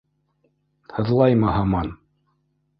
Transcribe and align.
—Һыҙлаймы 0.95 1.55
һаман? 1.59 1.95